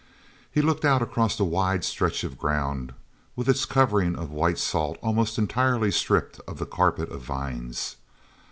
He 0.51 0.63
looked 0.63 0.83
out 0.83 1.03
across 1.03 1.37
the 1.37 1.43
wide 1.43 1.85
stretch 1.85 2.23
of 2.23 2.35
ground 2.35 2.93
with 3.35 3.47
its 3.47 3.65
covering 3.65 4.15
of 4.15 4.31
white 4.31 4.57
salt 4.57 4.97
almost 5.03 5.37
entirely 5.37 5.91
stripped 5.91 6.39
of 6.47 6.57
the 6.57 6.65
carpet 6.65 7.09
of 7.11 7.21
vines. 7.21 7.97